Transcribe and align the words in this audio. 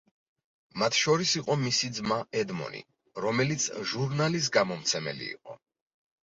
მათ 0.83 0.95
შორის 0.99 1.33
იყო 1.39 1.57
მისი 1.65 1.89
ძმა 1.97 2.17
ედმონი, 2.39 2.81
რომელიც 3.27 3.67
ჟურნალის 3.93 4.49
გამომცემელი 4.57 5.31
იყო. 5.37 5.61